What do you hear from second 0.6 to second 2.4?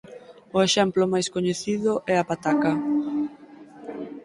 exemplo mais coñecido é a